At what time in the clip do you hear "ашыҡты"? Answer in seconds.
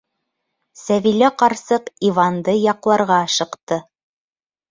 3.29-3.77